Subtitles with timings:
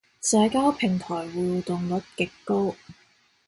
[0.19, 2.75] 社交平台互動率極高